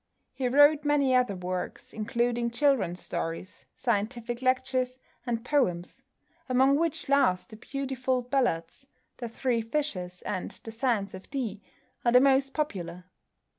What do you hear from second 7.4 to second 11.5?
the beautiful ballads, "The Three Fishers" and "The Sands of